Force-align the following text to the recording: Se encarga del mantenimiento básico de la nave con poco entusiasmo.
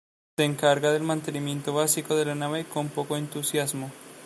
Se 0.35 0.45
encarga 0.45 0.91
del 0.91 1.03
mantenimiento 1.03 1.73
básico 1.75 2.15
de 2.15 2.25
la 2.25 2.33
nave 2.33 2.65
con 2.65 2.89
poco 2.89 3.17
entusiasmo. 3.17 3.91